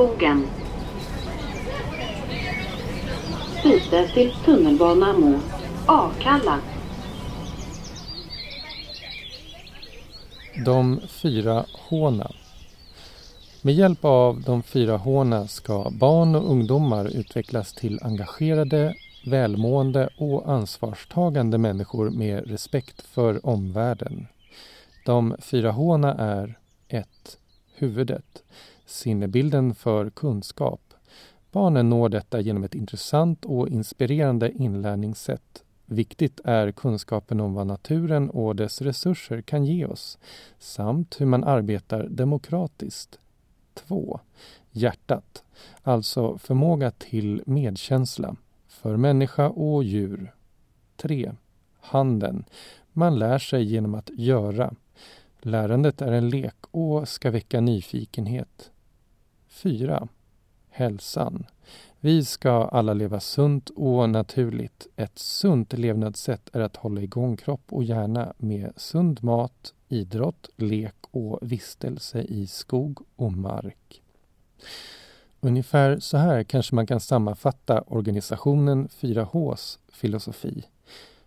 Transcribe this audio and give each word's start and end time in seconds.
Skogen. 0.00 0.46
Byte 3.62 4.08
till 4.14 4.32
tunnelbana 4.44 5.12
mot 5.12 5.42
Akalla. 5.86 6.58
De 10.64 11.00
fyra 11.08 11.64
håna. 11.72 12.30
Med 13.62 13.74
hjälp 13.74 14.04
av 14.04 14.40
de 14.40 14.62
fyra 14.62 14.96
håna 14.96 15.48
ska 15.48 15.90
barn 15.90 16.34
och 16.34 16.50
ungdomar 16.50 17.04
utvecklas 17.04 17.72
till 17.72 17.98
engagerade, 18.02 18.94
välmående 19.26 20.08
och 20.16 20.50
ansvarstagande 20.52 21.58
människor 21.58 22.10
med 22.10 22.50
respekt 22.50 23.02
för 23.02 23.46
omvärlden. 23.46 24.26
De 25.06 25.36
fyra 25.40 25.70
håna 25.70 26.14
är 26.14 26.58
1. 26.88 27.08
Huvudet. 27.74 28.42
Sinnebilden 28.90 29.74
för 29.74 30.10
kunskap. 30.10 30.94
Barnen 31.52 31.88
når 31.88 32.08
detta 32.08 32.40
genom 32.40 32.64
ett 32.64 32.74
intressant 32.74 33.44
och 33.44 33.68
inspirerande 33.68 34.52
inlärningssätt. 34.52 35.64
Viktigt 35.86 36.40
är 36.44 36.72
kunskapen 36.72 37.40
om 37.40 37.54
vad 37.54 37.66
naturen 37.66 38.30
och 38.30 38.56
dess 38.56 38.82
resurser 38.82 39.42
kan 39.42 39.64
ge 39.64 39.86
oss 39.86 40.18
samt 40.58 41.20
hur 41.20 41.26
man 41.26 41.44
arbetar 41.44 42.08
demokratiskt. 42.08 43.18
2. 43.74 44.20
Hjärtat, 44.70 45.44
alltså 45.82 46.38
förmåga 46.38 46.90
till 46.90 47.42
medkänsla 47.46 48.36
för 48.68 48.96
människa 48.96 49.48
och 49.48 49.84
djur. 49.84 50.34
3. 50.96 51.32
Handen, 51.80 52.44
man 52.92 53.18
lär 53.18 53.38
sig 53.38 53.64
genom 53.64 53.94
att 53.94 54.10
göra. 54.12 54.74
Lärandet 55.40 56.02
är 56.02 56.12
en 56.12 56.30
lek 56.30 56.56
och 56.70 57.08
ska 57.08 57.30
väcka 57.30 57.60
nyfikenhet. 57.60 58.70
4. 59.50 60.08
Hälsan. 60.68 61.46
Vi 62.00 62.24
ska 62.24 62.50
alla 62.50 62.94
leva 62.94 63.20
sunt 63.20 63.70
och 63.70 64.10
naturligt. 64.10 64.86
Ett 64.96 65.18
sunt 65.18 65.72
levnadssätt 65.72 66.50
är 66.52 66.60
att 66.60 66.76
hålla 66.76 67.00
igång 67.00 67.36
kropp 67.36 67.64
och 67.68 67.84
hjärna 67.84 68.32
med 68.38 68.72
sund 68.76 69.22
mat, 69.22 69.74
idrott, 69.88 70.48
lek 70.56 70.94
och 71.10 71.38
vistelse 71.42 72.22
i 72.22 72.46
skog 72.46 72.98
och 73.16 73.32
mark. 73.32 74.02
Ungefär 75.40 75.98
så 75.98 76.16
här 76.16 76.42
kanske 76.42 76.74
man 76.74 76.86
kan 76.86 77.00
sammanfatta 77.00 77.80
organisationen 77.80 78.88
4Hs 78.88 79.78
filosofi. 79.92 80.64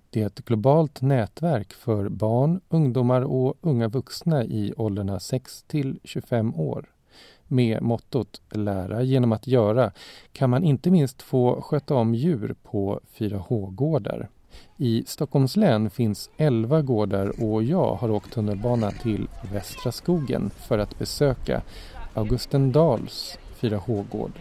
Det 0.10 0.22
är 0.22 0.28
ett 0.28 0.46
globalt 0.46 1.02
nätverk 1.02 1.74
för 1.74 2.10
barn, 2.10 2.62
ungdomar 2.70 3.22
och 3.22 3.58
unga 3.62 3.88
vuxna 3.88 4.44
i 4.44 4.74
åldrarna 4.78 5.20
6 5.20 5.64
till 5.64 6.00
25 6.04 6.56
år. 6.56 6.93
Med 7.48 7.82
mottot 7.82 8.42
Lära 8.50 9.02
genom 9.02 9.32
att 9.32 9.48
göra 9.48 9.92
kan 10.32 10.50
man 10.50 10.64
inte 10.64 10.92
minst 10.92 11.22
få 11.22 11.62
sköta 11.62 11.96
om 11.96 12.16
djur 12.16 12.56
på 12.64 13.00
4H-gårdar. 13.18 14.30
I 14.78 15.04
Stockholms 15.08 15.56
län 15.56 15.90
finns 15.90 16.30
11 16.38 16.82
gårdar 16.82 17.44
och 17.44 17.64
jag 17.64 17.96
har 17.96 18.12
åkt 18.12 18.34
tunnelbana 18.34 18.92
till 18.92 19.28
Västra 19.52 19.92
skogen 19.92 20.50
för 20.50 20.78
att 20.78 21.00
besöka 21.00 21.62
Augustendals 22.14 23.38
4H-gård. 23.60 24.32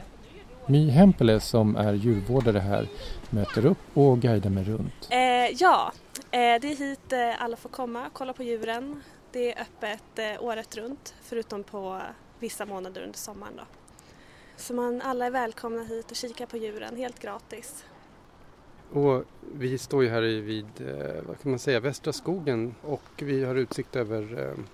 My 0.67 0.91
Hempele 0.91 1.41
som 1.41 1.77
är 1.77 1.93
djurvårdare 1.93 2.59
här 2.59 2.89
möter 3.31 3.67
upp 3.67 3.79
och 3.95 4.19
guidar 4.21 4.51
mig 4.51 4.65
runt. 4.65 5.09
Eh, 5.11 5.19
ja, 5.59 5.93
eh, 6.31 6.61
det 6.61 6.73
är 6.73 6.77
hit 6.77 7.13
eh, 7.13 7.43
alla 7.43 7.57
får 7.57 7.69
komma 7.69 8.07
och 8.07 8.13
kolla 8.13 8.33
på 8.33 8.43
djuren. 8.43 9.03
Det 9.33 9.53
är 9.53 9.63
öppet 9.63 10.19
eh, 10.19 10.45
året 10.45 10.77
runt 10.77 11.15
förutom 11.23 11.65
på 11.65 12.01
vissa 12.43 12.67
månader 12.67 13.03
under 13.03 13.19
sommaren. 13.19 13.57
Då. 13.57 13.63
Så 14.57 14.75
man, 14.75 15.03
alla 15.03 15.27
är 15.27 15.31
välkomna 15.31 15.83
hit 15.83 16.11
och 16.11 16.17
kika 16.17 16.47
på 16.47 16.57
djuren 16.57 16.97
helt 16.97 17.19
gratis. 17.19 17.85
Och 18.93 19.25
vi 19.55 19.79
står 19.79 20.03
ju 20.03 20.09
här 20.09 20.23
vid, 20.23 20.67
eh, 20.81 21.23
vad 21.27 21.43
kan 21.43 21.51
man 21.51 21.59
säga, 21.59 21.81
Västra 21.81 22.13
skogen 22.13 22.75
och 22.83 23.03
vi 23.17 23.45
har 23.45 23.55
utsikt 23.55 23.97
över 23.97 24.49
eh, 24.49 24.65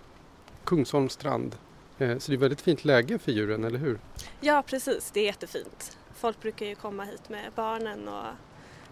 Kungsholms 0.65 1.13
strand. 1.13 1.57
Eh, 1.99 2.19
så 2.19 2.31
det 2.31 2.37
är 2.37 2.39
väldigt 2.39 2.61
fint 2.61 2.85
läge 2.85 3.19
för 3.19 3.33
djuren, 3.33 3.65
eller 3.65 3.79
hur? 3.79 3.99
Ja, 4.41 4.63
precis. 4.67 5.11
Det 5.11 5.21
är 5.21 5.25
jättefint. 5.25 5.99
Folk 6.15 6.41
brukar 6.41 6.67
ju 6.67 6.75
komma 6.75 7.05
hit 7.05 7.29
med 7.29 7.53
barnen 7.55 8.09
och 8.09 8.25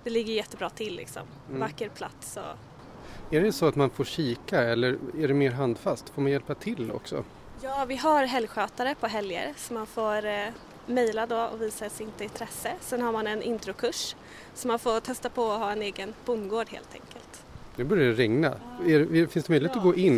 det 0.04 0.10
ligger 0.10 0.34
jättebra 0.34 0.70
till 0.70 0.96
liksom. 0.96 1.22
Mm. 1.48 1.60
Vacker 1.60 1.88
plats 1.88 2.36
och 2.36 3.34
Är 3.34 3.40
det 3.40 3.52
så 3.52 3.66
att 3.66 3.76
man 3.76 3.90
får 3.90 4.04
kika 4.04 4.62
eller 4.62 4.98
är 5.18 5.28
det 5.28 5.34
mer 5.34 5.50
handfast? 5.50 6.08
Får 6.08 6.22
man 6.22 6.32
hjälpa 6.32 6.54
till 6.54 6.92
också? 6.92 7.24
Ja, 7.62 7.84
vi 7.84 7.96
har 7.96 8.24
helgskötare 8.24 8.94
på 8.94 9.06
helger 9.06 9.54
så 9.56 9.74
man 9.74 9.86
får 9.86 10.26
eh, 10.26 10.48
mejla 10.86 11.26
då 11.26 11.42
och 11.42 11.62
visa 11.62 11.88
sitt 11.88 12.20
intresse. 12.20 12.72
Sen 12.80 13.02
har 13.02 13.12
man 13.12 13.26
en 13.26 13.42
introkurs 13.42 14.16
så 14.54 14.68
man 14.68 14.78
får 14.78 15.00
testa 15.00 15.30
på 15.30 15.52
att 15.52 15.58
ha 15.58 15.72
en 15.72 15.82
egen 15.82 16.14
bondgård 16.24 16.68
helt 16.68 16.94
enkelt. 16.94 17.44
Nu 17.76 17.84
börjar 17.84 18.04
det 18.04 18.12
regna. 18.12 18.48
Är, 18.86 19.26
finns 19.26 19.46
det 19.46 19.48
möjlighet 19.48 19.76
att 19.76 19.82
gå 19.82 19.94
in? 19.94 20.16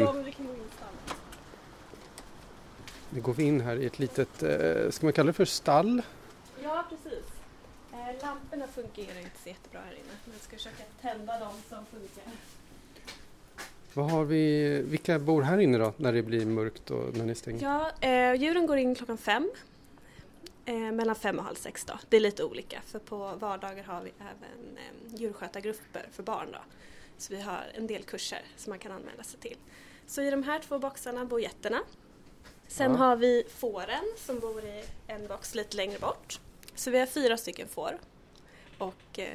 Nu 3.11 3.21
går 3.21 3.35
vi 3.35 3.43
in 3.43 3.61
här 3.61 3.77
i 3.77 3.87
ett 3.87 3.99
litet, 3.99 4.43
eh, 4.43 4.91
ska 4.91 5.07
man 5.07 5.13
kalla 5.13 5.27
det 5.27 5.33
för 5.33 5.45
stall? 5.45 6.03
Ja, 6.63 6.85
precis. 6.89 7.25
Eh, 7.93 8.27
lamporna 8.27 8.67
fungerar 8.67 9.21
inte 9.21 9.39
så 9.43 9.49
jättebra 9.49 9.81
här 9.87 9.93
inne 9.93 10.15
men 10.25 10.33
jag 10.33 10.43
ska 10.43 10.57
försöka 10.57 10.83
tända 11.03 11.39
dem 11.39 11.53
som 11.69 11.79
funkar. 11.87 12.33
Vad 13.95 14.11
har 14.11 14.25
vi, 14.25 14.69
vilka 14.83 15.19
bor 15.19 15.43
här 15.43 15.59
inne 15.59 15.79
då 15.79 15.93
när 15.97 16.13
det 16.13 16.23
blir 16.23 16.47
mörkt 16.47 16.91
och 16.91 17.17
när 17.17 17.25
ni 17.25 17.35
stänger? 17.35 17.63
Ja, 17.63 17.91
eh, 18.09 18.35
djuren 18.35 18.67
går 18.67 18.77
in 18.79 18.95
klockan 18.95 19.19
fem. 19.19 19.51
Eh, 20.65 20.75
mellan 20.77 21.17
fem 21.17 21.39
och 21.39 21.45
halv 21.45 21.55
sex 21.57 21.85
då. 21.85 21.99
Det 22.09 22.17
är 22.17 22.21
lite 22.21 22.45
olika 22.45 22.81
för 22.87 22.99
på 22.99 23.17
vardagar 23.39 23.85
har 23.85 24.03
vi 24.03 24.13
även 24.21 24.77
eh, 24.77 25.21
djurskötargrupper 25.21 26.07
för 26.13 26.23
barn 26.23 26.49
då. 26.53 26.59
Så 27.19 27.35
vi 27.35 27.41
har 27.41 27.65
en 27.75 27.87
del 27.87 28.03
kurser 28.03 28.43
som 28.57 28.71
man 28.71 28.79
kan 28.79 28.93
anmäla 28.93 29.23
sig 29.23 29.41
till. 29.41 29.57
Så 30.07 30.23
i 30.23 30.31
de 30.31 30.43
här 30.43 30.59
två 30.59 30.79
boxarna 30.79 31.25
bor 31.25 31.41
getterna. 31.41 31.81
Sen 32.69 32.91
Ja. 32.93 32.97
har 32.99 33.17
vi 33.17 33.45
fåren 33.55 34.05
som 34.17 34.39
bor 34.41 34.65
i 34.65 34.85
en 35.07 35.27
box 35.27 35.55
lite 35.55 35.77
längre 35.77 35.99
bort. 35.99 36.41
Så 36.75 36.91
vi 36.91 36.99
har 36.99 37.07
fyra 37.07 37.37
stycken 37.37 37.69
får 37.69 37.99
och 38.79 39.19
eh, 39.19 39.29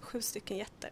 sju 0.00 0.22
stycken 0.22 0.56
getter. 0.56 0.90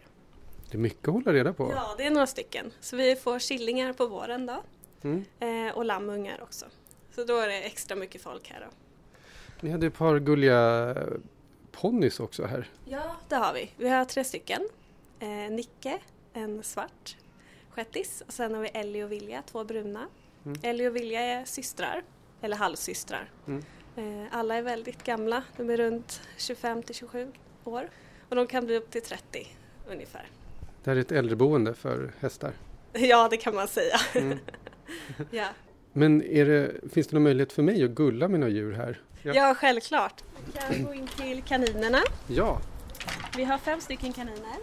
Det 0.71 0.77
är 0.77 0.81
mycket 0.81 1.09
att 1.09 1.15
hålla 1.15 1.33
reda 1.33 1.53
på. 1.53 1.73
Ja, 1.75 1.95
det 1.99 2.07
är 2.07 2.11
några 2.11 2.27
stycken. 2.27 2.73
Så 2.81 2.97
vi 2.97 3.17
får 3.17 3.39
killingar 3.39 3.93
på 3.93 4.07
våren 4.07 4.47
då 4.47 4.63
Mm. 5.03 5.25
eh, 5.41 5.75
och 5.77 5.85
lammungar 5.85 6.43
också. 6.43 6.67
Så 7.15 7.25
då 7.25 7.39
är 7.39 7.49
det 7.49 7.63
extra 7.63 7.97
mycket 7.97 8.23
folk 8.23 8.51
här 8.51 8.61
då. 8.61 8.67
Ni 9.61 9.71
hade 9.71 9.87
ett 9.87 9.95
par 9.95 10.19
gulliga 10.19 10.95
ponnys 11.73 12.21
också 12.21 12.45
här. 12.45 12.69
Ja, 12.85 13.17
det 13.29 13.35
har 13.37 13.53
vi. 13.55 13.71
Vi 13.77 13.89
har 13.89 14.05
tre 14.05 14.25
stycken. 14.25 14.69
Eh, 15.21 15.29
Nicke, 15.29 15.99
en 16.33 16.63
svart 16.63 17.17
shettis 17.71 18.23
och 18.27 18.33
sen 18.33 18.55
har 18.55 18.63
vi 18.63 18.69
Ellie 18.69 19.05
och 19.05 19.13
Vilja, 19.13 19.43
två 19.43 19.65
bruna. 19.65 20.09
Mm. 20.47 20.59
Ellie 20.63 20.89
och 20.89 20.97
Vilja 20.97 21.21
är 21.21 21.45
systrar, 21.45 22.03
eller 22.41 22.57
halvsystrar. 22.57 23.31
Mm. 23.47 23.63
Eh, 23.97 24.29
alla 24.39 24.55
är 24.55 24.63
väldigt 24.63 25.03
gamla, 25.03 25.43
de 25.57 25.71
är 25.71 25.77
runt 25.77 26.21
25 26.37 26.83
till 26.83 26.95
27 26.95 27.33
år 27.65 27.91
och 28.29 28.37
de 28.37 28.47
kan 28.47 28.67
bli 28.67 28.77
upp 28.77 28.91
till 28.91 29.03
30 29.03 29.47
ungefär. 29.91 30.27
Det 30.87 30.91
här 30.91 30.97
är 30.97 31.01
ett 31.01 31.13
äldreboende 31.13 31.75
för 31.75 32.13
hästar. 32.21 32.53
Ja, 32.93 33.29
det 33.31 33.37
kan 33.37 33.55
man 33.55 33.69
säga. 33.69 33.97
Mm. 34.15 34.39
ja. 35.31 35.47
Men 35.93 36.19
det, 36.19 36.93
finns 36.93 37.07
det 37.07 37.17
någon 37.17 37.23
möjlighet 37.23 37.53
för 37.53 37.63
mig 37.63 37.85
att 37.85 37.91
gulla 37.91 38.29
några 38.29 38.49
djur 38.53 38.73
här? 38.73 39.01
Ja. 39.23 39.33
ja, 39.35 39.55
självklart. 39.55 40.23
Vi 40.47 40.53
kan 40.53 40.85
gå 40.85 40.95
in 40.95 41.07
till 41.07 41.43
kaninerna. 41.43 41.99
Ja, 42.27 42.61
Vi 43.37 43.45
har 43.45 43.59
fem 43.59 43.81
stycken 43.81 44.13
kaniner. 44.13 44.57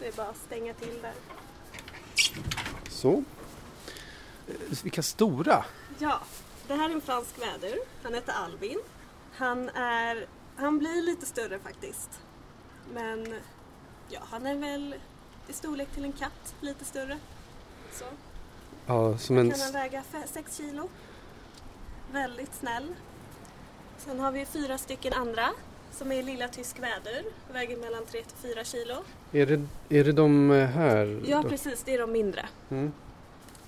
Det 0.00 0.06
är 0.08 0.12
bara 0.12 0.26
att 0.26 0.36
stänga 0.36 0.74
till 0.74 0.98
där. 1.02 1.12
så. 2.90 3.24
Vilka 4.82 5.02
stora! 5.02 5.64
Ja, 5.98 6.20
det 6.68 6.74
här 6.74 6.90
är 6.90 6.94
en 6.94 7.00
fransk 7.00 7.34
vädur. 7.42 7.78
Han 8.02 8.14
heter 8.14 8.32
Albin. 8.32 8.78
Han 9.32 9.68
är, 9.68 10.26
han 10.62 10.78
blir 10.78 11.02
lite 11.02 11.26
större 11.26 11.58
faktiskt. 11.58 12.20
Men 12.94 13.34
ja, 14.08 14.20
han 14.30 14.46
är 14.46 14.56
väl 14.56 14.94
i 15.48 15.52
storlek 15.52 15.88
till 15.94 16.04
en 16.04 16.12
katt, 16.12 16.54
lite 16.60 16.84
större. 16.84 17.18
Så 17.92 18.04
Ja, 18.86 19.18
som 19.18 19.38
en... 19.38 19.50
kan 19.50 19.60
han 19.60 19.72
väga 19.72 20.02
6 20.26 20.56
kilo. 20.56 20.88
Väldigt 22.12 22.54
snäll. 22.54 22.94
Sen 23.98 24.20
har 24.20 24.32
vi 24.32 24.46
fyra 24.46 24.78
stycken 24.78 25.12
andra 25.12 25.48
som 25.90 26.12
är 26.12 26.22
lilla 26.22 26.48
tysk 26.48 26.78
vädur. 26.78 27.24
Väger 27.52 27.76
mellan 27.76 28.06
3 28.06 28.22
till 28.22 28.54
4 28.54 28.64
kilo. 28.64 28.94
Är 29.32 29.46
det, 29.46 29.66
är 29.88 30.04
det 30.04 30.12
de 30.12 30.50
eh, 30.50 30.66
här? 30.68 31.22
Ja 31.26 31.42
då? 31.42 31.48
precis, 31.48 31.82
det 31.82 31.94
är 31.94 31.98
de 31.98 32.12
mindre. 32.12 32.48
Mm. 32.70 32.92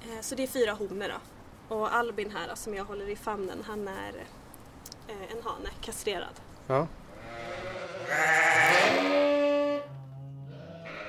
Eh, 0.02 0.20
Så 0.20 0.34
det 0.34 0.42
är 0.42 0.46
fyra 0.46 0.72
honor 0.72 1.08
då. 1.08 1.76
Och 1.76 1.94
Albin 1.94 2.30
här 2.30 2.48
då, 2.48 2.56
som 2.56 2.74
jag 2.74 2.84
håller 2.84 3.08
i 3.08 3.16
famnen, 3.16 3.58
han 3.66 3.88
är 3.88 4.14
eh, 5.08 5.32
en 5.32 5.42
hane, 5.44 5.68
kastrerad. 5.80 6.40
Ja. 6.66 6.86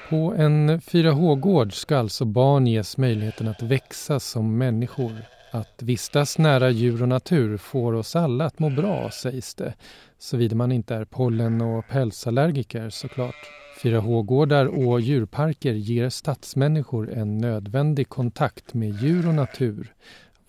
På 0.10 0.34
en 0.38 0.80
4H-gård 0.80 1.74
ska 1.74 1.98
alltså 1.98 2.26
barn 2.26 2.68
ges 2.68 2.98
möjligheten 2.98 3.48
att 3.48 3.62
växa 3.62 4.20
som 4.20 4.58
människor, 4.58 5.12
Att 5.52 5.82
vistas 5.84 6.38
nära 6.38 6.70
djur 6.70 7.02
och 7.02 7.10
natur 7.10 7.58
får 7.58 7.94
oss 7.94 8.16
alla 8.16 8.46
att 8.46 8.60
må 8.60 8.70
bra, 8.70 9.12
sägs 9.12 9.56
det. 9.56 9.74
Såvida 10.18 10.56
man 10.56 10.72
inte 10.72 10.96
är 10.96 11.06
pollen 11.06 11.62
och 11.62 11.88
pälsallergiker 11.88 12.90
såklart. 12.90 13.36
4H-gårdar 13.82 14.66
och 14.66 15.02
djurparker 15.02 15.74
ger 15.74 16.10
stadsmänniskor 16.10 17.14
en 17.14 17.38
nödvändig 17.38 18.10
kontakt 18.10 18.74
med 18.74 18.90
djur 18.90 19.28
och 19.28 19.36
natur. 19.36 19.94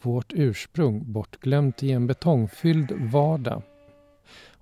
Vårt 0.02 0.32
ursprung 0.32 1.12
bortglömt 1.12 1.82
i 1.82 1.92
en 1.92 2.06
betongfylld 2.06 2.92
vardag. 3.12 3.62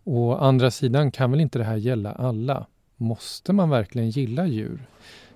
Å 0.06 0.34
andra 0.34 0.70
sidan 0.70 1.10
kan 1.10 1.30
väl 1.30 1.40
inte 1.40 1.58
det 1.58 1.64
här 1.64 1.76
gälla 1.76 2.12
alla? 2.12 2.66
Måste 2.96 3.52
man 3.52 3.70
verkligen 3.70 4.10
gilla 4.10 4.46
djur? 4.46 4.86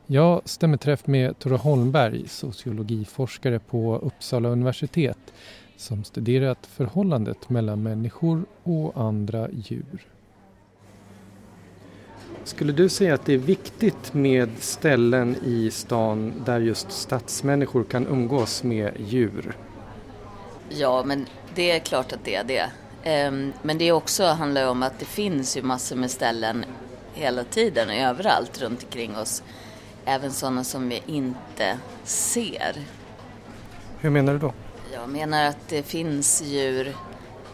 Jag 0.06 0.40
stämmer 0.44 0.76
träff 0.76 1.06
med 1.06 1.38
Tore 1.38 1.56
Holmberg, 1.56 2.28
sociologiforskare 2.28 3.58
på 3.58 3.96
Uppsala 3.96 4.48
universitet 4.48 5.18
som 5.76 6.04
studerat 6.04 6.66
förhållandet 6.66 7.50
mellan 7.50 7.82
människor 7.82 8.44
och 8.62 9.00
andra 9.00 9.48
djur. 9.50 10.06
Skulle 12.44 12.72
du 12.72 12.88
säga 12.88 13.14
att 13.14 13.24
det 13.24 13.34
är 13.34 13.38
viktigt 13.38 14.14
med 14.14 14.50
ställen 14.58 15.36
i 15.44 15.70
stan 15.70 16.32
där 16.46 16.60
just 16.60 16.92
stadsmänniskor 16.92 17.84
kan 17.84 18.06
umgås 18.06 18.62
med 18.62 18.92
djur? 19.06 19.56
Ja, 20.70 21.02
men 21.06 21.26
det 21.54 21.70
är 21.70 21.80
klart 21.80 22.12
att 22.12 22.24
det 22.24 22.34
är 22.34 22.44
det. 22.44 22.70
Ehm, 23.08 23.52
men 23.62 23.78
det 23.78 23.92
också 23.92 24.24
handlar 24.24 24.68
om 24.68 24.82
att 24.82 24.98
det 24.98 25.04
finns 25.04 25.56
ju 25.56 25.62
massor 25.62 25.96
med 25.96 26.10
ställen 26.10 26.64
hela 27.14 27.44
tiden, 27.44 27.90
överallt 27.90 28.60
runt 28.60 28.84
omkring 28.84 29.16
oss. 29.16 29.42
Även 30.04 30.32
sådana 30.32 30.64
som 30.64 30.88
vi 30.88 31.02
inte 31.06 31.78
ser. 32.04 32.76
Hur 34.00 34.10
menar 34.10 34.32
du 34.32 34.38
då? 34.38 34.52
Jag 34.92 35.08
menar 35.08 35.44
att 35.44 35.68
det 35.68 35.82
finns 35.82 36.42
djur 36.42 36.94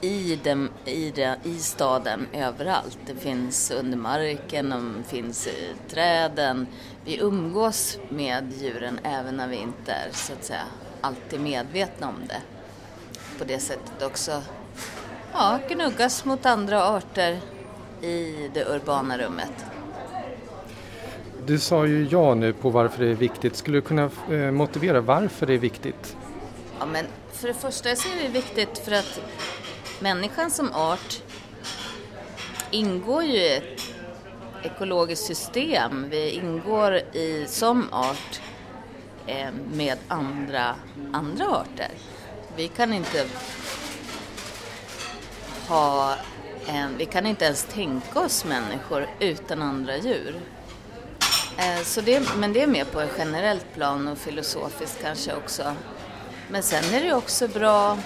i, 0.01 0.37
dem, 0.37 0.71
i, 0.85 1.11
det, 1.11 1.39
i 1.45 1.59
staden 1.59 2.27
överallt. 2.33 2.99
Det 3.06 3.17
finns 3.17 3.71
under 3.71 3.99
marken, 3.99 4.71
de 4.71 5.05
finns 5.06 5.47
i 5.47 5.75
träden. 5.89 6.67
Vi 7.05 7.21
umgås 7.21 7.99
med 8.09 8.53
djuren 8.61 9.01
även 9.03 9.37
när 9.37 9.49
vi 9.49 9.56
inte 9.56 9.93
är 9.93 10.09
så 10.12 10.33
att 10.33 10.45
säga 10.45 10.65
alltid 11.01 11.41
medvetna 11.41 12.09
om 12.09 12.27
det. 12.29 12.43
På 13.39 13.45
det 13.45 13.59
sättet 13.59 14.03
också 14.03 14.43
ja, 15.34 15.58
gnuggas 15.69 16.25
mot 16.25 16.46
andra 16.46 16.84
arter 16.84 17.40
i 18.00 18.50
det 18.54 18.64
urbana 18.64 19.19
rummet. 19.19 19.64
Du 21.46 21.58
sa 21.58 21.86
ju 21.86 22.08
ja 22.10 22.34
nu 22.34 22.52
på 22.52 22.70
varför 22.70 23.04
det 23.04 23.10
är 23.10 23.14
viktigt. 23.14 23.56
Skulle 23.56 23.78
du 23.78 23.82
kunna 23.82 24.10
eh, 24.31 24.50
motivera 24.50 25.00
varför 25.00 25.46
det 25.46 25.54
är 25.54 25.58
viktigt? 25.58 26.16
Ja, 26.78 26.86
men 26.86 27.04
för 27.32 27.48
det 27.48 27.54
första 27.54 27.96
så 27.96 28.08
är 28.08 28.22
det 28.22 28.28
viktigt 28.28 28.78
för 28.78 28.92
att 28.92 29.20
människan 30.00 30.50
som 30.50 30.72
art 30.72 31.22
ingår 32.70 33.25
ju 33.25 33.36
i 33.36 33.56
ett 33.56 33.81
ekologiskt 34.62 35.26
system. 35.26 36.06
Vi 36.10 36.31
ingår 36.31 36.94
i, 36.94 37.44
som 37.48 37.88
art 37.92 38.40
eh, 39.26 39.48
med 39.72 39.98
andra, 40.08 40.75
andra 41.12 41.46
arter. 41.46 41.90
Vi 42.56 42.69
kan 42.69 42.92
inte 42.92 43.26
ha 45.69 46.14
en, 46.66 46.96
vi 46.96 47.06
kan 47.06 47.26
inte 47.26 47.44
ens 47.44 47.64
tänka 47.64 48.20
oss 48.20 48.44
människor 48.44 49.06
utan 49.20 49.62
andra 49.62 49.96
djur. 49.96 50.40
Eh, 51.58 51.82
så 51.82 52.00
det, 52.00 52.37
men 52.37 52.52
det 52.52 52.62
är 52.62 52.66
mer 52.66 52.84
på 52.84 53.00
ett 53.00 53.14
generellt 53.19 53.75
plan 53.75 54.08
och 54.08 54.19
filosofiskt 54.19 54.99
kanske 55.02 55.34
också. 55.34 55.75
Men 56.50 56.62
sen 56.62 56.94
är 56.94 57.05
det 57.05 57.14
också 57.14 57.49
bra 57.49 57.99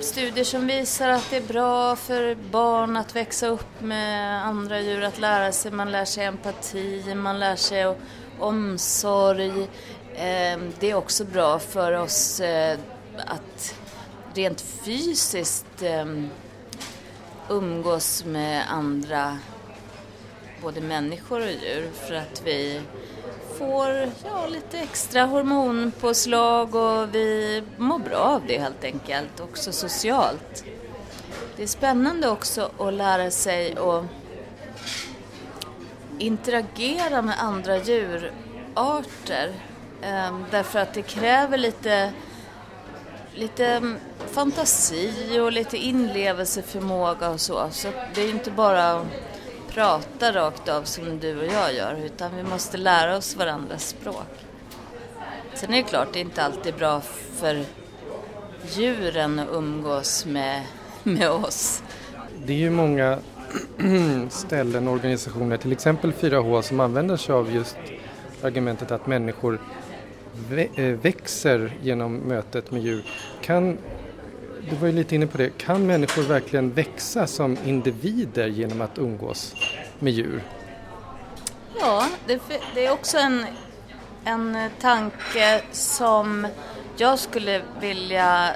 studier 0.00 0.44
som 0.44 0.66
visar 0.66 1.08
att 1.08 1.30
det 1.30 1.36
är 1.36 1.48
bra 1.48 1.96
för 1.96 2.34
barn 2.34 2.96
att 2.96 3.16
växa 3.16 3.46
upp 3.46 3.80
med 3.80 4.44
andra 4.46 4.80
djur, 4.80 5.04
att 5.04 5.18
lära 5.18 5.52
sig, 5.52 5.72
man 5.72 5.92
lär 5.92 6.04
sig 6.04 6.24
empati, 6.24 7.14
man 7.14 7.38
lär 7.38 7.56
sig 7.56 7.94
omsorg. 8.38 9.62
Eh, 10.14 10.58
det 10.80 10.90
är 10.90 10.94
också 10.94 11.24
bra 11.24 11.58
för 11.58 11.92
oss 11.92 12.40
eh, 12.40 12.78
att 13.26 13.74
rent 14.34 14.60
fysiskt 14.60 15.82
ehm, 15.82 16.30
umgås 17.48 18.24
med 18.24 18.64
andra, 18.68 19.38
både 20.62 20.80
människor 20.80 21.40
och 21.40 21.50
djur, 21.50 21.90
för 21.94 22.14
att 22.14 22.42
vi 22.44 22.80
får 23.58 23.88
ja, 24.24 24.46
lite 24.48 24.78
extra 24.78 25.24
hormonpåslag 25.24 26.74
och 26.74 27.14
vi 27.14 27.62
mår 27.76 27.98
bra 27.98 28.16
av 28.16 28.42
det 28.46 28.58
helt 28.58 28.84
enkelt, 28.84 29.40
också 29.40 29.72
socialt. 29.72 30.64
Det 31.56 31.62
är 31.62 31.66
spännande 31.66 32.28
också 32.28 32.70
att 32.78 32.94
lära 32.94 33.30
sig 33.30 33.76
att 33.78 34.04
interagera 36.18 37.22
med 37.22 37.34
andra 37.38 37.76
djurarter 37.76 39.52
ehm, 40.02 40.44
därför 40.50 40.78
att 40.78 40.94
det 40.94 41.02
kräver 41.02 41.58
lite 41.58 42.12
lite 43.34 43.96
fantasi 44.36 45.40
och 45.40 45.52
lite 45.52 45.76
inlevelseförmåga 45.76 47.30
och 47.30 47.40
så. 47.40 47.68
Så 47.70 47.88
det 48.14 48.22
är 48.22 48.30
inte 48.30 48.50
bara 48.50 48.92
att 48.92 49.06
prata 49.68 50.32
rakt 50.32 50.68
av 50.68 50.82
som 50.82 51.18
du 51.18 51.38
och 51.38 51.46
jag 51.46 51.74
gör 51.74 52.04
utan 52.04 52.36
vi 52.36 52.42
måste 52.42 52.76
lära 52.76 53.16
oss 53.16 53.36
varandras 53.36 53.88
språk. 53.88 54.32
Sen 55.54 55.74
är 55.74 55.76
det 55.76 55.82
klart, 55.82 56.08
det 56.12 56.18
är 56.18 56.20
inte 56.20 56.42
alltid 56.42 56.74
bra 56.74 57.00
för 57.34 57.64
djuren 58.68 59.38
att 59.38 59.48
umgås 59.52 60.26
med, 60.26 60.62
med 61.02 61.30
oss. 61.30 61.82
Det 62.46 62.52
är 62.52 62.56
ju 62.56 62.70
många 62.70 63.18
ställen 64.30 64.88
och 64.88 64.94
organisationer, 64.94 65.56
till 65.56 65.72
exempel 65.72 66.12
4H, 66.12 66.62
som 66.62 66.80
använder 66.80 67.16
sig 67.16 67.34
av 67.34 67.54
just 67.54 67.76
argumentet 68.42 68.90
att 68.90 69.06
människor 69.06 69.60
eh, 70.74 70.84
växer 70.84 71.72
genom 71.82 72.16
mötet 72.16 72.70
med 72.70 72.82
djur. 72.82 73.04
Kan, 73.40 73.78
du 74.70 74.76
var 74.76 74.86
ju 74.86 74.92
lite 74.92 75.14
inne 75.14 75.26
på 75.26 75.38
det, 75.38 75.58
kan 75.58 75.86
människor 75.86 76.22
verkligen 76.22 76.72
växa 76.72 77.26
som 77.26 77.56
individer 77.64 78.46
genom 78.46 78.80
att 78.80 78.98
umgås 78.98 79.54
med 79.98 80.12
djur? 80.12 80.42
Ja, 81.80 82.06
det, 82.26 82.40
det 82.74 82.86
är 82.86 82.92
också 82.92 83.18
en, 83.18 83.46
en 84.24 84.70
tanke 84.80 85.62
som 85.72 86.46
jag 86.96 87.18
skulle 87.18 87.62
vilja 87.80 88.50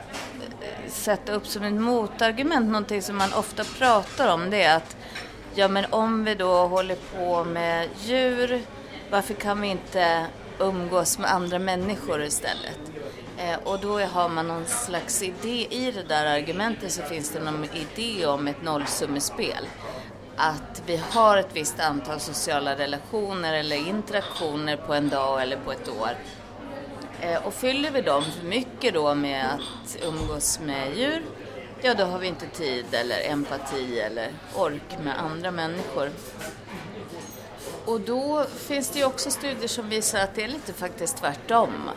eh, 0.61 0.91
sätta 0.91 1.33
upp 1.33 1.47
som 1.47 1.63
ett 1.63 1.75
motargument, 1.75 2.67
någonting 2.67 3.03
som 3.03 3.17
man 3.17 3.33
ofta 3.33 3.65
pratar 3.65 4.33
om, 4.35 4.51
det 4.51 4.63
är 4.63 4.77
att 4.77 4.97
ja 5.55 5.69
men 5.69 5.85
om 5.91 6.25
vi 6.25 6.35
då 6.35 6.67
håller 6.67 6.97
på 6.97 7.45
med 7.45 7.89
djur, 8.01 8.63
varför 9.11 9.35
kan 9.35 9.61
vi 9.61 9.69
inte 9.69 10.27
umgås 10.59 11.19
med 11.19 11.33
andra 11.33 11.59
människor 11.59 12.23
istället. 12.23 12.79
Eh, 13.41 13.59
och 13.65 13.81
då 13.81 14.01
har 14.01 14.29
man 14.29 14.49
någon 14.49 14.67
slags 14.67 15.23
idé, 15.23 15.67
i 15.71 15.91
det 15.91 16.03
där 16.03 16.27
argumentet 16.27 16.93
så 16.93 17.03
finns 17.03 17.31
det 17.31 17.41
någon 17.41 17.65
idé 17.65 18.27
om 18.27 18.49
ett 18.49 18.63
nollsummespel. 18.63 19.67
Att 20.37 20.83
vi 20.87 20.97
har 20.97 21.37
ett 21.37 21.51
visst 21.53 21.81
antal 21.81 22.21
sociala 22.21 22.77
relationer 22.77 23.55
eller 23.55 23.77
interaktioner 23.77 24.77
på 24.77 24.95
en 24.95 25.09
dag 25.09 25.43
eller 25.43 25.57
på 25.57 25.73
ett 25.73 25.89
år. 25.89 26.11
Eh, 27.21 27.47
och 27.47 27.55
fyller 27.55 27.91
vi 27.91 28.01
dem 28.01 28.25
för 28.25 28.47
mycket 28.47 28.95
då 28.95 29.15
med 29.15 29.47
att 29.47 30.05
umgås 30.05 30.61
med 30.61 30.97
djur, 30.97 31.23
ja 31.83 31.95
då 31.95 32.05
har 32.05 32.19
vi 32.19 32.27
inte 32.27 32.47
tid 32.47 32.87
eller 32.91 33.31
empati 33.31 34.01
eller 34.01 34.29
ork 34.55 34.99
med 35.05 35.21
andra 35.21 35.51
människor. 35.51 36.11
Och 37.85 38.01
då 38.01 38.45
finns 38.57 38.91
det 38.91 38.99
ju 38.99 39.05
också 39.05 39.31
studier 39.31 39.69
som 39.69 39.89
visar 39.89 40.21
att 40.21 40.35
det 40.35 40.45
är 40.45 40.49
lite 40.49 40.73
faktiskt 40.73 41.17
tvärtom. 41.17 41.91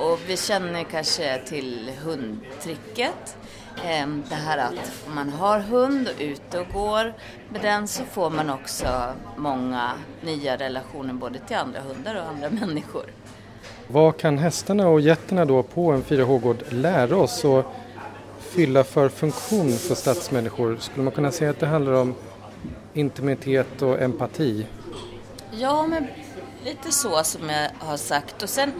Och 0.00 0.18
vi 0.26 0.36
känner 0.36 0.84
kanske 0.84 1.38
till 1.46 1.90
hundtricket. 2.04 3.36
Ehm, 3.84 4.22
det 4.28 4.34
här 4.34 4.58
att 4.58 5.04
om 5.06 5.14
man 5.14 5.28
har 5.28 5.60
hund 5.60 6.08
och 6.08 6.22
ute 6.22 6.60
och 6.60 6.66
går 6.72 7.14
med 7.48 7.62
den 7.62 7.88
så 7.88 8.04
får 8.04 8.30
man 8.30 8.50
också 8.50 9.12
många 9.36 9.92
nya 10.20 10.56
relationer 10.56 11.14
både 11.14 11.38
till 11.38 11.56
andra 11.56 11.80
hundar 11.80 12.14
och 12.14 12.28
andra 12.28 12.50
människor. 12.50 13.04
Vad 13.88 14.16
kan 14.16 14.38
hästarna 14.38 14.88
och 14.88 15.00
getterna 15.00 15.44
då 15.44 15.62
på 15.62 15.92
en 15.92 16.02
4H-gård 16.02 16.64
lära 16.68 17.16
oss 17.16 17.44
och 17.44 17.64
fylla 18.40 18.84
för 18.84 19.08
funktion 19.08 19.72
för 19.72 19.94
stadsmänniskor? 19.94 20.76
Skulle 20.76 21.04
man 21.04 21.12
kunna 21.12 21.30
säga 21.30 21.50
att 21.50 21.60
det 21.60 21.66
handlar 21.66 21.92
om 21.92 22.14
intimitet 22.94 23.82
och 23.82 24.00
empati? 24.00 24.66
Ja, 25.50 25.86
men 25.86 26.06
lite 26.64 26.92
så 26.92 27.24
som 27.24 27.50
jag 27.50 27.70
har 27.78 27.96
sagt. 27.96 28.42
Och 28.42 28.48
sen 28.48 28.72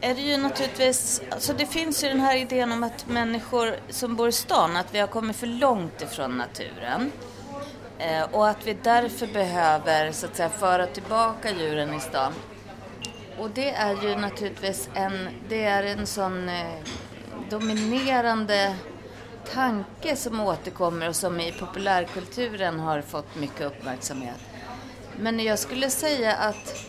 är 0.00 0.14
det 0.14 0.20
ju 0.20 0.36
naturligtvis, 0.36 1.22
alltså 1.30 1.52
det 1.52 1.66
finns 1.66 2.04
ju 2.04 2.08
den 2.08 2.20
här 2.20 2.36
idén 2.36 2.72
om 2.72 2.82
att 2.82 3.08
människor 3.08 3.76
som 3.88 4.16
bor 4.16 4.28
i 4.28 4.32
stan, 4.32 4.76
att 4.76 4.94
vi 4.94 4.98
har 4.98 5.06
kommit 5.06 5.36
för 5.36 5.46
långt 5.46 6.02
ifrån 6.02 6.38
naturen. 6.38 7.12
Eh, 7.98 8.22
och 8.22 8.48
att 8.48 8.66
vi 8.66 8.76
därför 8.82 9.26
behöver 9.26 10.12
så 10.12 10.26
att 10.26 10.36
säga 10.36 10.48
föra 10.48 10.86
tillbaka 10.86 11.50
djuren 11.50 11.94
i 11.94 12.00
stan. 12.00 12.32
Och 13.38 13.50
det 13.50 13.70
är 13.70 14.02
ju 14.02 14.16
naturligtvis 14.16 14.88
en, 14.94 15.28
det 15.48 15.64
är 15.64 15.82
en 15.82 16.06
sån 16.06 16.48
eh, 16.48 16.78
dominerande 17.50 18.76
tanke 19.54 20.16
som 20.16 20.40
återkommer 20.40 21.08
och 21.08 21.16
som 21.16 21.40
i 21.40 21.52
populärkulturen 21.52 22.80
har 22.80 23.00
fått 23.00 23.36
mycket 23.36 23.66
uppmärksamhet. 23.66 24.40
Men 25.18 25.40
jag 25.40 25.58
skulle 25.58 25.90
säga 25.90 26.34
att 26.34 26.86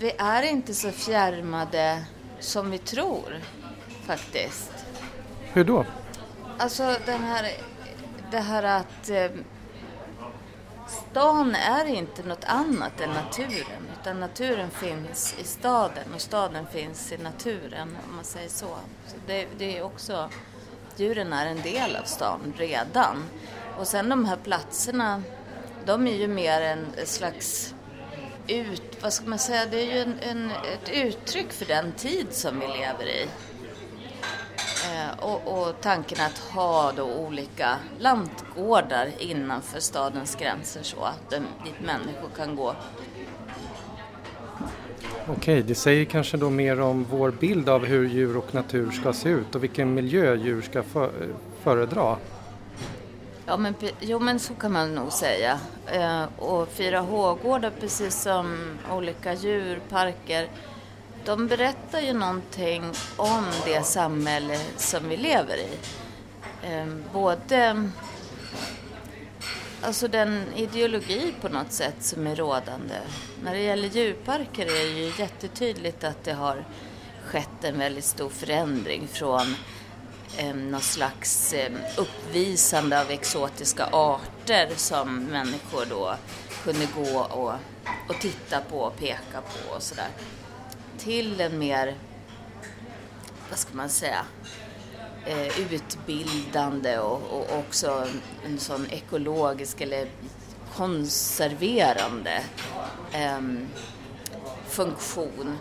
vi 0.00 0.12
är 0.18 0.42
inte 0.42 0.74
så 0.74 0.90
fjärmade 0.90 2.04
som 2.40 2.70
vi 2.70 2.78
tror 2.78 3.40
faktiskt. 4.06 4.72
Hur 5.52 5.64
då? 5.64 5.86
Alltså 6.58 6.96
den 7.06 7.22
här, 7.22 7.50
det 8.30 8.40
här 8.40 8.62
att 8.62 9.10
eh, 9.10 9.30
stan 10.88 11.54
är 11.54 11.84
inte 11.84 12.22
något 12.22 12.44
annat 12.44 13.00
än 13.00 13.10
naturen. 13.10 13.88
Utan 14.00 14.20
naturen 14.20 14.70
finns 14.70 15.34
i 15.40 15.44
staden 15.44 16.14
och 16.14 16.20
staden 16.20 16.66
finns 16.66 17.12
i 17.12 17.18
naturen 17.18 17.96
om 18.08 18.16
man 18.16 18.24
säger 18.24 18.48
så. 18.48 18.76
så 19.06 19.16
det, 19.26 19.46
det 19.58 19.78
är 19.78 19.82
också, 19.82 20.30
djuren 20.96 21.32
är 21.32 21.46
en 21.46 21.62
del 21.62 21.96
av 21.96 22.04
stan 22.04 22.54
redan. 22.56 23.24
Och 23.78 23.86
sen 23.86 24.08
de 24.08 24.24
här 24.24 24.36
platserna, 24.36 25.22
de 25.84 26.06
är 26.06 26.16
ju 26.16 26.28
mer 26.28 26.60
en 26.60 26.86
slags 27.06 27.74
ut, 28.48 29.02
vad 29.02 29.12
ska 29.12 29.26
man 29.26 29.38
säga, 29.38 29.66
det 29.70 29.80
är 29.80 29.94
ju 29.94 29.98
en, 29.98 30.14
en, 30.20 30.50
ett 30.50 30.90
uttryck 30.92 31.52
för 31.52 31.66
den 31.66 31.92
tid 31.92 32.26
som 32.30 32.60
vi 32.60 32.66
lever 32.66 33.06
i. 33.06 33.26
Eh, 34.84 35.24
och, 35.24 35.58
och, 35.68 35.80
tanken 35.80 36.18
att 36.20 36.38
ha 36.38 36.92
då 36.92 37.04
olika 37.04 37.76
lantgårdar 37.98 39.08
innanför 39.18 39.80
stadens 39.80 40.36
gränser 40.36 40.82
så 40.82 41.02
att 41.02 41.30
dit 41.30 41.80
människor 41.80 42.28
kan 42.36 42.56
gå. 42.56 42.74
Okej, 45.26 45.62
det 45.62 45.74
säger 45.74 46.04
kanske 46.04 46.36
då 46.36 46.50
mer 46.50 46.80
om 46.80 47.06
vår 47.10 47.30
bild 47.30 47.68
av 47.68 47.86
hur 47.86 48.08
djur 48.08 48.36
och 48.36 48.54
natur 48.54 48.90
ska 48.90 49.12
se 49.12 49.28
ut 49.28 49.54
och 49.54 49.62
vilken 49.62 49.94
miljö 49.94 50.34
djur 50.34 50.62
ska 50.62 50.82
föredra. 51.62 52.16
Ja, 53.48 53.56
men, 53.56 53.74
jo, 54.00 54.18
men 54.18 54.38
så 54.38 54.54
kan 54.54 54.72
man 54.72 54.94
nog 54.94 55.12
säga. 55.12 55.60
Eh, 55.86 56.24
och 56.38 56.68
4H-gårdar, 56.68 57.72
precis 57.80 58.22
som 58.22 58.78
olika 58.90 59.34
djurparker, 59.34 60.48
de 61.24 61.46
berättar 61.46 62.00
ju 62.00 62.12
någonting 62.12 62.84
om 63.16 63.44
det 63.64 63.82
samhälle 63.82 64.58
som 64.76 65.08
vi 65.08 65.16
lever 65.16 65.56
i. 65.56 65.78
Eh, 66.62 66.86
både 67.12 67.90
alltså 69.82 70.08
den 70.08 70.44
ideologi 70.56 71.34
på 71.40 71.48
något 71.48 71.72
sätt 71.72 71.96
som 72.00 72.26
är 72.26 72.36
rådande. 72.36 72.94
När 73.42 73.54
det 73.54 73.60
gäller 73.60 73.88
djurparker 73.88 74.66
är 74.66 74.94
det 74.94 75.00
ju 75.00 75.12
jättetydligt 75.18 76.04
att 76.04 76.24
det 76.24 76.32
har 76.32 76.64
skett 77.24 77.64
en 77.64 77.78
väldigt 77.78 78.04
stor 78.04 78.28
förändring 78.28 79.08
från 79.12 79.40
eh, 79.40 79.77
Ehm, 80.36 80.70
någon 80.70 80.80
slags 80.80 81.52
ehm, 81.52 81.78
uppvisande 81.96 83.00
av 83.00 83.10
exotiska 83.10 83.84
arter 83.92 84.70
som 84.76 85.24
människor 85.24 85.84
då 85.90 86.14
kunde 86.64 86.86
gå 86.96 87.18
och, 87.20 87.52
och 88.08 88.20
titta 88.20 88.60
på 88.60 88.78
och 88.80 88.96
peka 88.96 89.40
på 89.40 89.74
och 89.74 89.82
sådär. 89.82 90.08
Till 90.98 91.40
en 91.40 91.58
mer, 91.58 91.94
vad 93.50 93.58
ska 93.58 93.74
man 93.74 93.88
säga, 93.88 94.24
eh, 95.26 95.72
utbildande 95.72 96.98
och, 96.98 97.22
och, 97.30 97.58
också 97.58 98.06
en 98.46 98.58
sån 98.58 98.86
ekologisk 98.90 99.80
eller 99.80 100.08
konserverande 100.76 102.42
ehm, 103.12 103.68
funktion. 104.68 105.58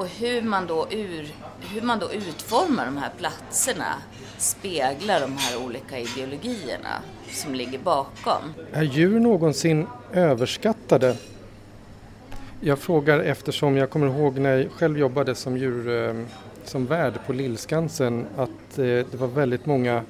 Och 0.00 0.06
hur 0.06 0.42
man, 0.42 0.66
då 0.66 0.86
ur, 0.90 1.26
hur 1.60 1.82
man 1.82 1.98
då 1.98 2.12
utformar 2.12 2.84
de 2.84 2.96
här 2.96 3.10
platserna 3.18 3.94
speglar 4.38 5.20
de 5.20 5.36
här 5.36 5.64
olika 5.64 5.98
ideologierna 5.98 7.02
som 7.28 7.54
ligger 7.54 7.78
bakom. 7.78 8.54
Är 8.72 8.82
djur 8.82 9.20
någonsin 9.20 9.86
överskattade? 10.12 11.16
Jag 12.60 12.78
frågar 12.78 13.18
eftersom 13.18 13.76
jag 13.76 13.90
kommer 13.90 14.06
ihåg 14.06 14.38
när 14.38 14.56
jag 14.58 14.70
själv 14.70 14.98
jobbade 14.98 15.34
som 15.34 15.56
djur 15.56 16.08
eh, 16.08 16.24
som 16.64 16.86
värd 16.86 17.14
på 17.26 17.32
Lillskansen 17.32 18.26
att 18.36 18.78
eh, 18.78 18.84
det 18.84 19.14
var 19.14 19.28
väldigt 19.28 19.66
många 19.66 20.02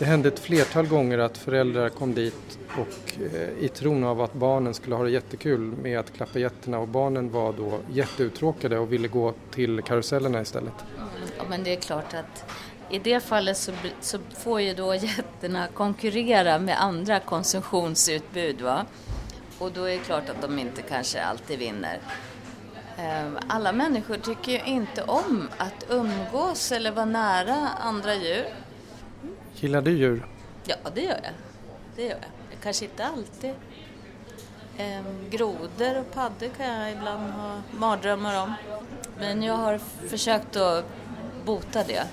det 0.00 0.06
hände 0.06 0.28
ett 0.28 0.38
flertal 0.38 0.86
gånger 0.86 1.18
att 1.18 1.38
föräldrar 1.38 1.88
kom 1.88 2.14
dit 2.14 2.58
och 2.68 3.20
eh, 3.34 3.64
i 3.64 3.68
tron 3.68 4.04
av 4.04 4.20
att 4.20 4.32
barnen 4.32 4.74
skulle 4.74 4.94
ha 4.94 5.04
det 5.04 5.10
jättekul 5.10 5.60
med 5.60 5.98
att 5.98 6.12
klappa 6.12 6.38
getterna 6.38 6.78
och 6.78 6.88
barnen 6.88 7.30
var 7.30 7.52
då 7.52 7.78
jätteuttråkade 7.92 8.78
och 8.78 8.92
ville 8.92 9.08
gå 9.08 9.34
till 9.50 9.82
karusellerna 9.82 10.40
istället. 10.40 10.72
Ja 11.38 11.44
men 11.48 11.64
det 11.64 11.72
är 11.72 11.80
klart 11.80 12.14
att 12.14 12.44
i 12.90 12.98
det 12.98 13.20
fallet 13.20 13.56
så, 13.56 13.72
så 14.00 14.18
får 14.38 14.60
ju 14.60 14.74
då 14.74 14.94
getterna 14.94 15.66
konkurrera 15.74 16.58
med 16.58 16.82
andra 16.82 17.20
konsumtionsutbud 17.20 18.60
va. 18.60 18.86
Och 19.58 19.72
då 19.72 19.84
är 19.84 19.92
det 19.92 20.04
klart 20.04 20.28
att 20.28 20.42
de 20.42 20.58
inte 20.58 20.82
kanske 20.82 21.22
alltid 21.22 21.58
vinner. 21.58 21.98
Ehm, 22.98 23.38
alla 23.48 23.72
människor 23.72 24.16
tycker 24.16 24.52
ju 24.52 24.60
inte 24.64 25.02
om 25.02 25.48
att 25.56 25.84
umgås 25.88 26.72
eller 26.72 26.90
vara 26.90 27.04
nära 27.04 27.68
andra 27.80 28.14
djur. 28.14 28.44
Gillar 29.54 29.82
du 29.82 29.90
djur? 29.90 30.26
Ja, 30.64 30.76
det 30.94 31.00
gör 31.00 31.20
jag. 31.22 31.32
Det 31.96 32.02
gör 32.02 32.10
jag. 32.10 32.60
Kanske 32.62 32.84
inte 32.84 33.06
alltid. 33.06 33.54
Ehm, 34.78 35.30
grodor 35.30 35.98
och 36.00 36.12
paddor 36.14 36.48
kan 36.56 36.66
jag 36.66 36.92
ibland 36.92 37.32
ha 37.32 37.60
mardrömmar 37.78 38.42
om. 38.42 38.54
Men 39.18 39.42
jag 39.42 39.54
har 39.54 39.78
försökt 40.08 40.56
att 40.56 40.84
bota 41.44 41.84
det. 41.84 42.04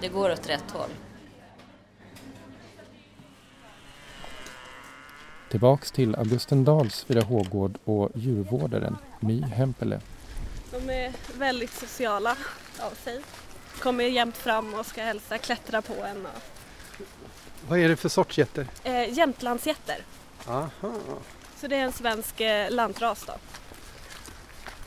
Det 0.00 0.08
går 0.08 0.32
åt 0.32 0.48
rätt 0.48 0.70
håll. 0.70 0.90
Tillbaks 5.50 5.92
till 5.92 6.16
Augustendals 6.16 7.06
4H-gård 7.08 7.78
och 7.84 8.10
djurvårdaren 8.14 8.96
My 9.20 9.42
Hempele. 9.42 10.00
De 10.70 10.90
är 10.92 11.12
väldigt 11.38 11.72
sociala 11.72 12.36
av 12.80 12.90
sig. 12.90 13.20
Kommer 13.78 14.04
jämt 14.04 14.36
fram 14.36 14.74
och 14.74 14.86
ska 14.86 15.02
hälsa, 15.02 15.38
klättra 15.38 15.82
på 15.82 15.94
en. 15.94 16.26
Och... 16.26 16.42
Vad 17.68 17.78
är 17.78 17.88
det 17.88 17.96
för 17.96 18.08
sorts 18.08 18.38
getter? 18.38 18.66
Eh, 18.84 19.12
Jämtlandsgetter. 19.12 20.04
Aha. 20.46 20.92
Så 21.56 21.66
det 21.66 21.76
är 21.76 21.84
en 21.84 21.92
svensk 21.92 22.40
eh, 22.40 22.70
lantras 22.70 23.24
då. 23.26 23.32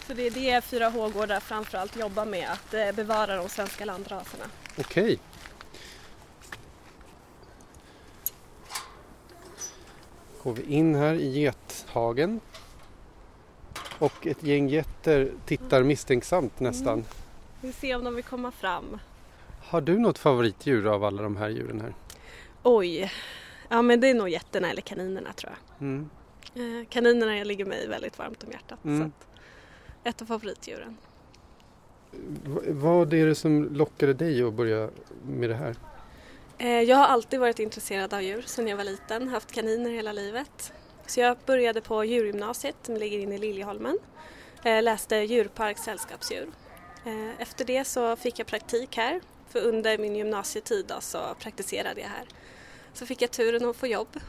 Så 0.08 0.14
det 0.14 0.28
är 0.28 0.32
det 0.32 0.60
4H-gårdar 0.60 1.40
framförallt 1.40 1.96
jobbar 1.96 2.26
med, 2.26 2.50
att 2.52 2.74
eh, 2.74 2.92
bevara 2.92 3.36
de 3.36 3.50
svenska 3.50 3.86
lantraserna. 3.86 4.46
Okej. 4.78 5.04
Okay. 5.04 5.18
går 10.44 10.54
vi 10.54 10.64
in 10.64 10.96
här 10.96 11.14
i 11.14 11.40
gethagen. 11.40 12.40
Och 14.00 14.28
ett 14.28 14.44
gäng 14.44 14.70
getter 14.70 15.32
tittar 15.46 15.84
misstänksamt 15.84 16.60
nästan. 16.60 16.94
Mm. 16.94 17.06
Vi 17.64 17.72
får 17.72 17.80
se 17.80 17.96
om 17.96 18.04
de 18.04 18.16
vill 18.16 18.24
komma 18.24 18.52
fram. 18.52 19.00
Har 19.60 19.82
du 19.82 20.00
något 20.00 20.18
favoritdjur 20.18 20.88
av 20.88 21.04
alla 21.04 21.24
de 21.24 21.38
här 21.38 21.50
djuren 21.50 21.82
här? 21.82 21.94
Oj, 22.64 23.12
ja 23.70 23.82
men 23.82 24.00
det 24.00 24.08
är 24.08 24.14
nog 24.14 24.30
getterna 24.30 24.70
eller 24.70 24.82
kaninerna 24.82 25.34
tror 25.34 25.52
jag. 25.52 25.88
Mm. 25.88 26.10
Eh, 26.56 26.88
kaninerna 26.90 27.44
ligger 27.44 27.66
mig 27.66 27.88
väldigt 27.88 28.20
varmt 28.20 28.44
om 28.44 28.52
hjärtat. 28.52 28.84
Mm. 28.84 29.00
Så 29.00 29.12
ett 30.10 30.22
av 30.22 30.26
favoritdjuren. 30.26 30.98
V 32.44 32.60
vad 32.68 33.14
är 33.14 33.26
det 33.26 33.36
som 33.36 33.76
lockade 33.76 34.14
dig 34.14 34.44
att 34.44 34.54
börja 34.54 34.90
med 35.26 35.50
det 35.50 35.56
här? 35.56 35.76
Eh, 36.58 36.82
jag 36.82 36.98
har 36.98 37.06
alltid 37.06 37.40
varit 37.40 37.60
intresserad 37.60 38.14
av 38.14 38.22
djur 38.22 38.42
sedan 38.42 38.68
jag 38.68 38.78
var 38.78 38.84
liten, 38.84 39.28
haft 39.28 39.52
kaniner 39.52 39.90
hela 39.90 40.14
livet. 40.14 40.74
Så 41.08 41.20
jag 41.20 41.38
började 41.46 41.82
på 41.82 42.06
djurgymnasiet 42.06 42.76
som 42.82 42.96
ligger 42.98 43.20
inne 43.20 43.36
i 43.36 43.38
Liljeholmen. 43.38 43.98
Eh, 44.64 44.84
läste 44.84 45.16
djurpark 45.16 45.78
sällskapsdjur. 45.78 46.48
Eh, 47.06 47.42
efter 47.42 47.66
det 47.66 47.86
så 47.86 48.16
fick 48.16 48.40
jag 48.40 48.48
praktik 48.48 48.98
här, 48.98 49.22
för 49.50 49.60
under 49.60 49.98
min 49.98 50.16
gymnasietid 50.16 50.86
då 50.88 51.02
så 51.02 51.36
praktiserade 51.40 52.02
jag 52.02 52.08
här. 52.08 52.28
Så 52.94 53.06
fick 53.06 53.22
jag 53.22 53.32
turen 53.32 53.70
att 53.70 53.76
få 53.76 53.88
jobb. 53.88 54.20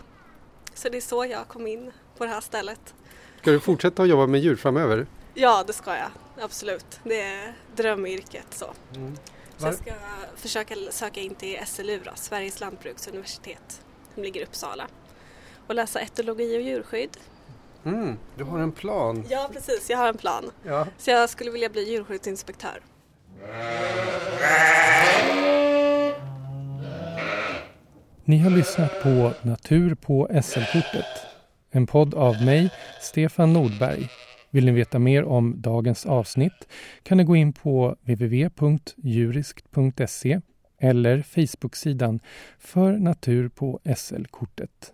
Så 0.75 0.88
det 0.88 0.97
är 0.97 1.00
så 1.00 1.25
jag 1.26 1.49
kom 1.49 1.66
in 1.66 1.93
på 2.16 2.25
det 2.25 2.31
här 2.31 2.40
stället. 2.40 2.95
Ska 3.40 3.50
du 3.50 3.61
fortsätta 3.61 4.02
att 4.02 4.09
jobba 4.09 4.26
med 4.26 4.40
djur 4.40 4.57
framöver? 4.57 5.07
Ja, 5.35 5.64
det 5.66 5.73
ska 5.73 5.97
jag. 5.97 6.11
Absolut. 6.40 7.00
Det 7.04 7.21
är 7.21 7.54
drömyrket 7.76 8.47
så. 8.50 8.73
Mm. 8.95 9.16
Så 9.57 9.66
jag 9.66 9.75
ska 9.75 9.93
försöka 10.37 10.75
söka 10.90 11.21
in 11.21 11.35
till 11.35 11.59
SLU, 11.66 12.00
då, 12.04 12.11
Sveriges 12.14 12.61
lantbruksuniversitet, 12.61 13.83
som 14.14 14.23
ligger 14.23 14.40
i 14.40 14.45
Uppsala. 14.45 14.87
Och 15.66 15.75
läsa 15.75 16.00
etologi 16.00 16.59
och 16.59 16.62
djurskydd. 16.62 17.16
Mm, 17.85 18.17
du 18.37 18.45
har 18.45 18.59
en 18.59 18.73
plan. 18.73 19.25
Ja, 19.29 19.50
precis. 19.53 19.91
Jag 19.91 19.99
har 19.99 20.09
en 20.09 20.17
plan. 20.17 20.50
Ja. 20.62 20.87
Så 20.99 21.11
jag 21.11 21.31
skulle 21.31 21.50
vilja 21.50 21.69
bli 21.69 21.93
djurskyddsinspektör. 21.93 22.81
Ni 28.25 28.38
har 28.38 28.50
lyssnat 28.50 29.03
på 29.03 29.33
Natur 29.43 29.95
på 29.95 30.29
SL-kortet. 30.43 31.26
En 31.71 31.87
podd 31.87 32.14
av 32.14 32.45
mig, 32.45 32.71
Stefan 33.00 33.53
Nordberg 33.53 34.09
Vill 34.55 34.64
ni 34.64 34.73
veta 34.73 34.99
mer 34.99 35.25
om 35.25 35.61
dagens 35.61 36.07
avsnitt 36.07 36.69
kan 37.03 37.19
ni 37.19 37.25
gå 37.25 37.37
in 37.37 37.53
på 37.53 37.97
www.juriskt.se 38.03 40.41
eller 40.79 41.23
Facebook-sidan 41.23 42.21
för 42.59 42.93
natur 42.93 43.49
på 43.49 43.81
SL-kortet. 43.97 44.93